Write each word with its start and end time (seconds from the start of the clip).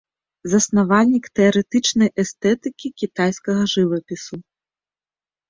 Заснавальнік 0.51 1.25
тэарэтычнай 1.39 2.09
эстэтыкі 2.23 2.87
кітайскага 3.03 3.69
жывапісу. 3.75 4.35